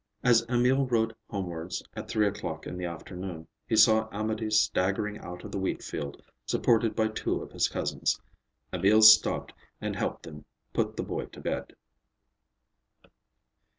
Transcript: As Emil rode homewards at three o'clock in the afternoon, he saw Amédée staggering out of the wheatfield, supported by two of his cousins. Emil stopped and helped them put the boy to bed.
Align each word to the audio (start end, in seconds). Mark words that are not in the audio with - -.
As 0.23 0.41
Emil 0.49 0.87
rode 0.87 1.15
homewards 1.29 1.83
at 1.95 2.07
three 2.09 2.25
o'clock 2.25 2.65
in 2.65 2.75
the 2.75 2.85
afternoon, 2.85 3.45
he 3.67 3.75
saw 3.75 4.09
Amédée 4.09 4.51
staggering 4.51 5.19
out 5.19 5.43
of 5.43 5.51
the 5.51 5.59
wheatfield, 5.59 6.23
supported 6.47 6.95
by 6.95 7.07
two 7.09 7.39
of 7.43 7.51
his 7.51 7.67
cousins. 7.67 8.19
Emil 8.73 9.03
stopped 9.03 9.53
and 9.79 9.95
helped 9.95 10.23
them 10.23 10.45
put 10.73 10.97
the 10.97 11.03
boy 11.03 11.25
to 11.27 11.39
bed. 11.39 11.75